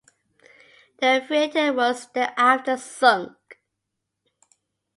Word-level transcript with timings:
The 0.97 1.23
freighter 1.27 1.73
was 1.73 2.07
thereafter 2.11 2.75
sunk. 2.77 3.37